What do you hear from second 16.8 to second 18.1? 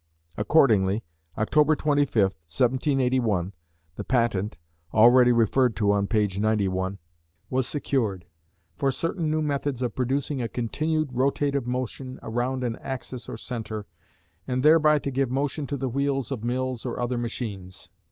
or other machines."